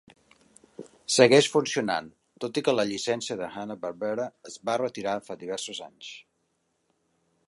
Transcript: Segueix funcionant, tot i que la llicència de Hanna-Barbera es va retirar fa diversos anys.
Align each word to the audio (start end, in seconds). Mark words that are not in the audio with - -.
Segueix 1.15 1.49
funcionant, 1.55 2.07
tot 2.45 2.59
i 2.61 2.65
que 2.67 2.75
la 2.77 2.85
llicència 2.93 3.37
de 3.43 3.51
Hanna-Barbera 3.61 4.25
es 4.53 4.57
va 4.71 4.79
retirar 4.83 5.15
fa 5.29 5.41
diversos 5.45 5.83
anys. 5.91 6.11